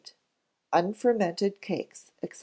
[0.73, 2.31] Unfermented Cakes, &c.